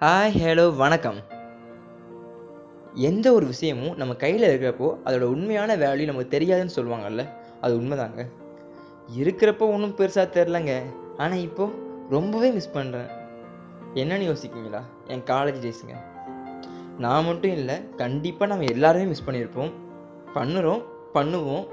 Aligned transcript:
Hi 0.00 0.34
hello 0.40 0.64
வணக்கம். 0.76 1.18
எந்த 3.08 3.32
ஒரு 3.32 3.46
விஷயமும் 3.46 3.94
நம்ம 3.96 4.14
கையில் 4.14 4.44
இருக்கிறப்போ 4.48 4.88
அதோட 5.04 5.24
உண்மையான 5.34 5.76
வேல்யூ 5.76 6.06
நமக்கு 6.10 6.32
தெரியாதுன்னு 6.34 6.74
சொல்லுவாங்கல்ல 6.76 7.22
அது 7.60 7.78
உண்மைதாங்க. 7.80 8.22
இருக்கிறப்போ 9.20 9.66
ஒன்றும் 9.74 9.94
பெருசாக 10.00 10.26
தெரிலங்க 10.36 10.72
ஆனால் 11.16 11.44
இப்போது 11.46 11.78
ரொம்பவே 12.10 12.50
மிஸ் 12.50 12.74
பண்ணுறேன் 12.74 13.08
என்னன்னு 14.02 14.28
யோசிக்கிங்களா 14.30 14.82
என் 15.08 15.24
காலேஜ் 15.32 15.64
டேஸுங்க 15.66 15.96
நான் 16.98 17.24
மட்டும் 17.24 17.56
இல்லை 17.60 17.78
கண்டிப்பாக 18.02 18.50
நம்ம 18.52 18.68
எல்லாருமே 18.74 19.06
மிஸ் 19.12 19.26
பண்ணியிருப்போம். 19.28 19.72
பண்ணுறோம் 20.34 20.82
பண்ணுவோம். 21.16 21.66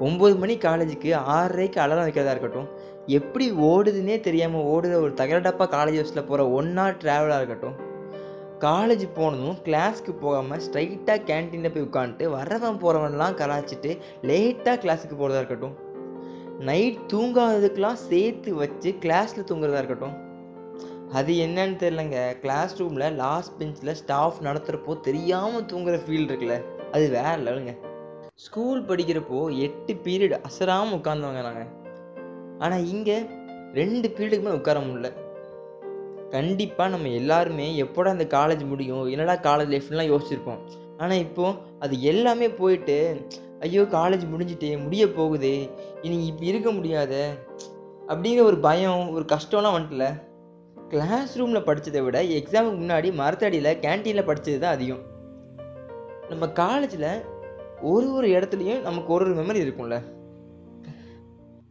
ஒம்பது 0.00 0.38
மணி 0.38 0.56
காலேஜுக்கு 0.56 1.10
ஆறரைக்கு 1.34 1.78
அலாரம் 1.78 2.06
வைக்கிறதா 2.06 2.30
இருக்கட்டும் 2.30 2.68
எப்படி 3.06 3.50
ஓடுதுன்னே 3.50 4.20
தெரியாமல் 4.20 4.62
ஓடுற 4.62 4.92
ஒரு 4.94 5.12
தகரடப்பா 5.14 5.66
காலேஜ் 5.76 5.98
பஸ்ஸில் 5.98 6.24
போகிற 6.24 6.50
ஒன் 6.50 6.78
ஹவர் 6.78 7.00
ட்ராவலாக 7.02 7.36
இருக்கட்டும் 7.36 7.78
காலேஜ் 8.60 9.06
போனதும் 9.14 9.56
கிளாஸ்க்கு 9.64 10.12
போகாமல் 10.20 10.60
ஸ்ட்ரைட்டாக 10.60 11.24
கேன்டீனில் 11.30 11.72
போய் 11.74 11.86
உட்காந்துட்டு 11.88 12.24
வரவன் 12.24 12.80
போகிறவன்லாம் 12.82 13.38
கலாய்ச்சிட்டு 13.40 13.98
லேட்டாக 14.22 14.76
கிளாஸுக்கு 14.84 15.16
போகிறதா 15.16 15.38
இருக்கட்டும் 15.38 15.76
நைட் 16.58 16.98
தூங்காததுக்கெலாம் 17.12 18.02
சேர்த்து 18.08 18.54
வச்சு 18.54 18.90
கிளாஸில் 19.00 19.48
தூங்குறதா 19.48 19.80
இருக்கட்டும். 19.82 20.30
அது 21.12 21.32
என்னன்னு 21.32 21.76
தெரிலங்க 21.82 22.38
கிளாஸ் 22.40 22.78
ரூமில் 22.80 23.14
லாஸ்ட் 23.14 23.58
பெஞ்சில் 23.58 23.94
ஸ்டாஃப் 23.94 24.42
நடத்துகிறப்போ 24.42 25.00
தெரியாமல் 25.00 25.64
தூங்குற 25.64 25.98
ஃபீல் 26.06 26.28
இருக்குல்ல. 26.28 26.64
அது 26.92 27.08
வேற 27.10 27.36
லெவலுங்க. 27.36 27.74
ஸ்கூல் 28.38 28.78
படிக்கிறப்போ 28.88 29.38
எட்டு 29.64 29.92
பீரியட் 30.04 30.34
அசராமல் 30.46 30.94
உட்காந்தவங்க 30.96 31.40
நாங்கள் 31.46 31.68
ஆனால் 32.64 32.86
இங்கே 32.92 33.16
ரெண்டு 33.78 34.06
பீரியடுக்கு 34.14 34.44
மேலே 34.46 34.58
உட்கார 34.60 34.78
முடியல. 34.86 35.08
கண்டிப்பாக 36.34 36.92
நம்ம 36.94 37.10
எல்லாருமே 37.20 37.66
எப்போடா 37.84 38.14
இந்த 38.16 38.26
காலேஜ் 38.36 38.62
முடியும் 38.70 39.04
என்னடா 39.14 39.34
காலேஜ் 39.48 39.72
லைஃப்லாம் 39.74 40.10
யோசிச்சிருப்போம். 40.12 40.60
ஆனால் 41.00 41.22
இப்போது 41.26 41.58
அது 41.84 41.94
எல்லாமே 42.12 42.48
போயிட்டு 42.60 42.96
ஐயோ 43.66 43.84
காலேஜ் 43.98 44.24
முடிஞ்சிட்டே 44.32 44.70
முடிய 44.84 45.06
போகுதே 45.18 45.56
இனி 46.06 46.16
இப்படி 46.30 46.50
இருக்க 46.52 46.72
முடியாத 46.78 47.12
அப்படிங்கிற 48.10 48.44
ஒரு 48.50 48.58
பயம் 48.68 49.04
ஒரு 49.16 49.26
கஷ்டம்லாம் 49.34 49.76
வந்துட்டல. 49.76 50.08
கிளாஸ் 50.94 51.36
ரூமில் 51.40 51.66
படித்ததை 51.68 52.02
விட 52.06 52.18
எக்ஸாமுக்கு 52.38 52.80
முன்னாடி 52.82 53.10
மரத்தடியில் 53.20 53.78
கேன்டீனில் 53.84 54.28
படித்தது 54.30 54.58
தான் 54.64 54.74
அதிகம். 54.78 55.04
நம்ம 56.32 56.44
காலேஜில் 56.62 57.08
ஒரு 57.82 58.12
ஒரு 58.12 58.28
இடத்துலையும் 58.28 58.80
நமக்கு 58.80 59.12
ஒரு 59.12 59.24
ஒரு 59.24 59.34
மெமரி 59.40 59.60
இருக்கும்ல. 59.64 59.96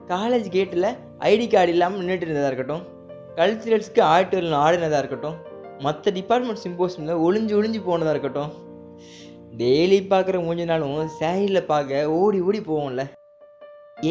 காலேஜ் 0.10 0.48
கேட்டில் 0.56 0.88
ஐடி 1.20 1.46
கார்டு 1.48 1.72
இல்லாமல் 1.72 2.02
நின்றுட்டு 2.02 2.28
இருந்ததாக 2.28 2.50
இருக்கட்டும் 2.52 2.84
கல்ச்சுரல்ஸ்க்கு 3.38 4.02
ஆடிட்டோரியில் 4.14 4.58
ஆடினதாக 4.64 5.02
இருக்கட்டும் 5.04 5.38
மற்ற 5.80 6.12
டிபார்ட்மெண்ட் 6.12 6.64
சிம்போசியமில் 6.64 7.22
ஒளிஞ்சு 7.26 7.54
ஒளிஞ்சு 7.60 7.82
போனதாக 7.86 8.14
இருக்கட்டும் 8.16 8.52
டெய்லி 9.62 10.00
பார்க்குற 10.12 10.38
மூஞ்சினாலும் 10.48 11.08
சேரியில் 11.20 11.70
பார்க்க 11.72 12.10
ஓடி 12.20 12.40
ஓடி 12.40 12.60
போவோம்ல. 12.60 13.04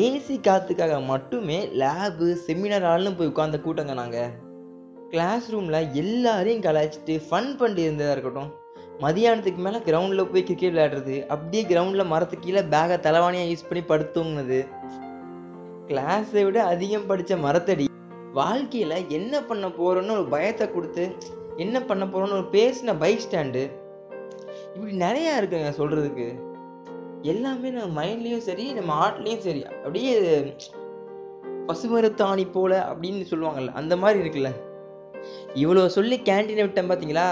ஏசி 0.04 0.34
காற்றுக்காக 0.46 1.06
மட்டுமே 1.06 1.58
லேபு 1.82 2.26
செமினார் 2.46 2.88
ஆள்னு 2.92 3.16
போய் 3.18 3.30
உட்காந்த 3.32 3.58
கூட்டங்க 3.66 3.94
நாங்கள் 3.94 4.32
கிளாஸ் 5.10 5.50
ரூமில் 5.52 5.94
எல்லாரையும் 6.02 6.64
கலாய்ச்சிட்டு 6.66 7.14
ஃபன் 7.28 7.56
பண்ணிட்டு 7.56 7.82
இருந்ததாக 7.82 8.14
இருக்கட்டும் 8.16 8.50
மதியானத்துக்கு 9.02 9.60
மேலே 9.66 9.78
கிரவுண்டில் 9.86 10.30
போய் 10.30 10.46
கிரிக்கெட் 10.48 10.74
விளையாடுறது. 10.74 11.14
அப்படியே 11.32 11.62
கிரவுண்டில் 11.70 12.10
மரத்துக்கு 12.12 12.46
கீழே 12.46 12.62
பேகை 12.74 12.96
தலைவாணியாக 13.06 13.50
யூஸ் 13.50 13.68
பண்ணி 13.68 13.82
படுத்துங்னது 13.90 14.58
கிளாஸை 15.90 16.42
விட 16.48 16.58
அதிகம் 16.72 17.06
படித்த 17.06 17.36
மரத்தடி. 17.36 17.86
வாழ்க்கையில் 18.38 18.96
என்ன 19.18 19.34
பண்ண 19.42 19.68
போகிறோன்னு 19.78 20.16
ஒரு 20.18 20.26
பயத்தை 20.34 20.66
கொடுத்து 20.72 21.04
என்ன 21.56 21.76
பண்ண 21.88 22.04
போகிறோன்னு 22.06 22.36
ஒரு 22.40 22.48
பேசின 22.52 22.94
பைக் 22.98 23.24
ஸ்டாண்டு 23.24 23.62
இப்படி 24.74 24.92
நிறையா 25.06 25.32
இருக்குங்க 25.40 25.70
சொல்கிறதுக்கு 25.78 26.26
எல்லாமே 27.32 27.70
நம்ம 27.70 27.94
மைண்ட்லேயும் 28.00 28.44
சரி 28.48 28.66
நம்ம 28.72 28.92
ஆர்ட்லேயும் 29.04 29.44
சரி. 29.46 29.62
அப்படியே 29.84 30.12
பசுமருத்தாணி 31.68 32.44
போல 32.52 32.72
அப்படின்னு 32.90 33.24
சொல்லுவாங்கல்ல 33.32 33.72
அந்த 33.80 33.94
மாதிரி 33.96 34.18
இருக்குல்ல. 34.22 34.50
இவ்வளோ 35.62 35.86
சொல்லி 35.96 36.18
கேன்டீனை 36.28 36.62
விட்டேன் 36.66 36.90
பார்த்தீங்களா 36.90 37.26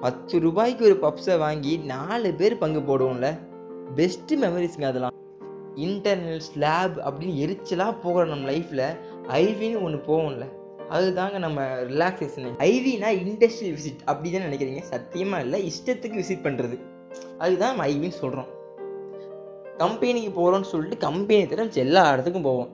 பத்து 0.00 0.40
ரூபாய்க்கு 0.40 0.84
ஒரு 0.84 0.96
பப்ஸை 1.02 1.38
வாங்கி 1.38 1.76
நாலு 1.76 2.34
பேர் 2.34 2.58
பங்கு 2.58 2.80
போடுவோம்ல. 2.80 3.38
பெஸ்ட்டு 3.96 4.36
மெமரிஸ்ங்க 4.42 4.84
அதெல்லாம். 4.84 5.14
இன்டர்னல் 5.74 6.38
ஸ்லாப் 6.38 6.96
அப்படின்னு 6.98 7.38
எரிச்சலாக 7.44 7.94
போகிற 8.02 8.24
நம்ம 8.24 8.50
லைஃப்பில் 8.50 8.96
ஐவின்னு 9.28 9.82
ஒன்று 9.82 10.00
போவோம்ல. 10.08 10.44
அதுதாங்க 10.90 11.38
நம்ம 11.38 11.62
ரிலாக்ஸேஷன் 11.64 12.48
ஐவினா 12.58 13.08
இண்டஸ்ட்ரியல் 13.22 13.76
விசிட் 13.78 14.02
அப்படி 14.04 14.30
தான் 14.30 14.42
நினைக்கிறீங்க? 14.42 14.80
சத்தியமாக 14.80 15.42
இல்லை? 15.42 15.72
இஷ்டத்துக்கு 15.72 16.22
விசிட் 16.22 16.46
பண்ணுறது 16.46 16.80
அதுதான் 17.38 17.76
நம்ம 17.76 17.86
ஐவின்னு 17.86 18.20
சொல்கிறோம் 18.22 18.46
கம்பெனிக்கு 19.76 20.30
போகிறோம்னு 20.36 20.70
சொல்லிட்டு 20.74 20.96
கம்பெனி 20.96 21.46
தர 21.46 21.68
எல்லா 21.72 22.12
இடத்துக்கும் 22.12 22.42
போவோம். 22.42 22.68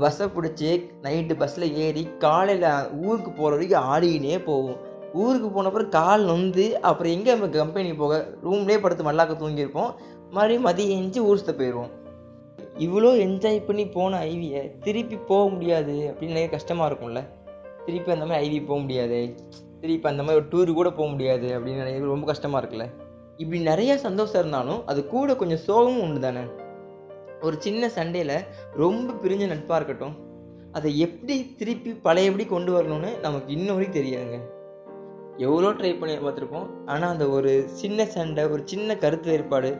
பஸ்ஸை 0.00 0.26
பிடிச்சி 0.26 0.90
நைட்டு 1.02 1.36
பஸ்ஸில் 1.36 1.74
ஏறி 1.74 2.08
காலையில் 2.18 2.90
ஊருக்கு 3.02 3.30
போகிற 3.30 3.54
வரைக்கும் 3.54 3.84
ஆடிக்கினே 3.94 4.44
போவோம். 4.44 4.92
ஊருக்கு 5.22 5.48
போன 5.48 5.68
அப்புறம் 5.70 5.90
கால் 5.96 6.22
நொந்து 6.24 6.64
அப்புறம் 6.88 7.12
எங்கே 7.16 7.30
நம்ம 7.34 7.48
கம்பெனி 7.56 7.90
போக 7.94 8.14
ரூம்லேயே 8.44 8.78
படுத்து 8.84 9.04
மல்லாக்க 9.08 9.34
தூங்கியிருப்போம். 9.42 9.90
மறுபடியும் 10.36 10.66
மதியம் 10.66 10.96
எஞ்சி 10.98 11.20
ஊர் 11.28 11.40
சுத்த 11.40 11.52
போயிடுவோம் 11.60 11.92
இவ்வளோ 12.84 13.10
என்ஜாய் 13.24 13.58
பண்ணி 13.66 13.84
போன 13.88 14.20
ஐவியை 14.30 14.62
திருப்பி 14.84 15.16
போக 15.28 15.42
முடியாது 15.50 15.94
அப்படின்னு 16.10 16.36
நிறைய 16.36 16.48
கஷ்டமாக 16.54 16.88
இருக்கும்ல. 16.90 17.20
திருப்பி 17.86 18.10
அந்த 18.12 18.26
மாதிரி 18.26 18.42
ஐவி 18.44 18.58
போக 18.66 18.78
முடியாது. 18.80 19.18
திருப்பி 19.80 20.08
அந்த 20.08 20.22
மாதிரி 20.22 20.38
ஒரு 20.40 20.48
டூரு 20.52 20.74
கூட 20.74 20.90
போக 20.90 21.08
முடியாது 21.10 21.48
அப்படின்னு 21.56 21.82
நிறைய 21.82 22.00
ரொம்ப 22.14 22.26
கஷ்டமாக 22.26 22.60
இருக்குல்ல. 22.62 22.86
இப்படி 23.36 23.60
நிறைய 23.70 23.92
சந்தோஷம் 23.98 24.40
இருந்தாலும் 24.40 24.80
அது 24.86 25.00
கூட 25.06 25.36
கொஞ்சம் 25.36 25.62
சோகமும் 25.66 26.02
உண்டு 26.06 26.20
தானே. 26.20 26.44
ஒரு 27.40 27.56
சின்ன 27.66 27.88
சண்டையில் 27.88 28.36
ரொம்ப 28.82 29.08
பிரிஞ்ச 29.22 29.46
நட்பாக 29.52 29.78
இருக்கட்டும். 29.80 30.16
அதை 30.72 30.90
எப்படி 31.06 31.36
திருப்பி 31.56 31.90
பழையபடி 32.06 32.44
கொண்டு 32.46 32.70
வரணும்னு 32.76 33.10
நமக்கு 33.20 33.52
இன்ன 33.52 33.72
வரைக்கும் 33.72 33.98
தெரியாதுங்க. 34.00 34.40
எவ்வளோ 35.36 35.70
ட்ரை 35.70 35.98
பண்ணி 35.98 36.14
பார்த்துருக்கோம் 36.16 36.86
ஆனால் 36.86 37.10
அந்த 37.10 37.28
ஒரு 37.28 37.68
சின்ன 37.68 38.06
சண்டை 38.06 38.44
ஒரு 38.44 38.62
சின்ன 38.64 38.96
கருத்து 38.96 39.30
வேறுபாடு 39.30 39.76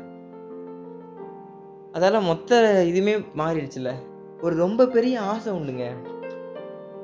அதால் 1.93 2.23
மொத்த 2.23 2.83
இதுவுமே 2.87 3.25
மாறிடுச்சுல. 3.37 3.93
ஒரு 4.41 4.57
ரொம்ப 4.57 4.87
பெரிய 4.87 5.21
ஆசை 5.21 5.53
உண்டுங்க. 5.53 5.95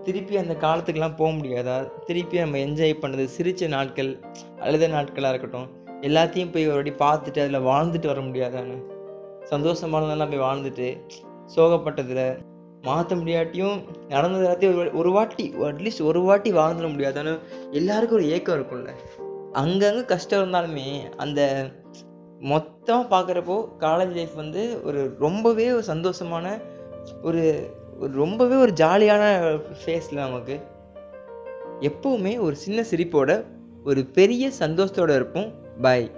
திருப்பி 0.03 0.37
அந்த 0.37 0.55
காலத்துக்கெலாம் 0.55 1.17
போக 1.17 1.31
முடியாதா? 1.31 1.91
திருப்பி 2.05 2.39
நம்ம 2.39 2.59
என்ஜாய் 2.59 3.01
பண்ணது 3.01 3.25
சிரித்த 3.25 3.67
நாட்கள் 3.67 4.21
அழுத 4.61 4.89
நாட்களாக 4.89 5.35
இருக்கட்டும் 5.35 5.69
எல்லாத்தையும் 6.01 6.53
போய் 6.53 6.69
ஒரு 6.69 6.75
வாட்டி 6.75 6.91
பார்த்துட்டு 6.91 7.41
அதில் 7.41 7.61
வாழ்ந்துட்டு 7.61 8.07
வர 8.07 8.21
முடியாதான்னு 8.21 8.85
சந்தோஷமானதெல்லாம் 9.51 10.31
போய் 10.31 10.41
வாழ்ந்துட்டு 10.41 11.01
சோகப்பட்டதில் 11.57 12.39
மாற்ற 12.83 13.17
முடியாட்டியும் 13.17 13.83
நடந்தது 14.09 14.45
எல்லாத்தையும் 14.47 14.79
ஒரு 14.79 14.93
ஒரு 14.93 15.11
வாட்டி 15.13 15.55
அட்லீஸ்ட் 15.59 16.03
ஒரு 16.03 16.21
வாட்டி 16.21 16.53
வாழ்ந்துட 16.53 16.89
முடியாதானு 16.93 17.39
எல்லாருக்கும் 17.71 18.19
ஒரு 18.19 18.29
ஏக்கம் 18.29 18.61
இருக்கும்ல. 18.61 18.91
அங்கங்கே 19.53 20.05
கஷ்டம் 20.05 20.43
இருந்தாலுமே 20.43 21.15
அந்த 21.17 21.69
மொத்தமாக 22.41 23.19
பார்க்குறப்போ 23.19 23.69
காலேஜ் 23.79 24.15
லைஃப் 24.15 24.35
வந்து 24.35 24.81
ஒரு 24.85 25.17
ரொம்பவே 25.19 25.73
ஒரு 25.73 25.85
சந்தோஷமான 25.87 26.61
ஒரு 27.23 27.71
ஒரு 28.01 28.13
ரொம்பவே 28.13 28.55
ஒரு 28.55 28.73
ஜாலியான 28.81 29.25
ஃபேஸில் 29.85 30.23
நமக்கு. 30.25 30.61
எப்போவுமே 31.81 32.41
ஒரு 32.41 32.57
சின்ன 32.57 32.85
சிரிப்போட 32.91 33.45
ஒரு 33.85 34.05
பெரிய 34.05 34.51
சந்தோஷத்தோடு 34.59 35.15
இருப்போம். 35.15 35.53
பாய் 35.81 36.11